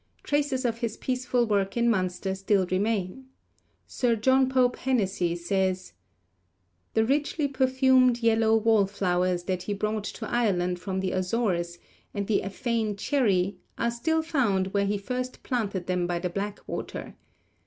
[0.23, 3.27] Traces of his peaceful work in Munster still remain.
[3.85, 5.93] Sir John Pope Hennessy says:
[6.95, 11.77] The richly perfumed yellow wallflowers that he brought to Ireland from the Azores,
[12.15, 17.15] and the Affane cherry, are still found where he first planted them by the Blackwater.